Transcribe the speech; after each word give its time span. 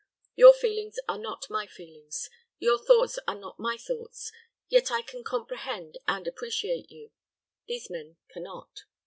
Your 0.33 0.55
feelings 0.55 0.97
are 1.07 1.19
not 1.19 1.47
my 1.47 1.67
feelings, 1.67 2.27
your 2.57 2.79
thoughts 2.79 3.19
not 3.27 3.59
my 3.59 3.77
thoughts, 3.77 4.31
yet 4.67 4.89
I 4.89 5.03
can 5.03 5.23
comprehend 5.23 5.99
and 6.07 6.25
appreciate 6.25 6.89
you; 6.89 7.11
these 7.67 7.87
men 7.87 8.17
can 8.27 8.41
not." 8.41 8.85